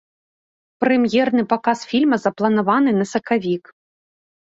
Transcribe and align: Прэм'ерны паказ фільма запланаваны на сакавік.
Прэм'ерны 0.83 1.43
паказ 1.53 1.85
фільма 1.93 2.17
запланаваны 2.25 2.91
на 2.99 3.05
сакавік. 3.15 3.63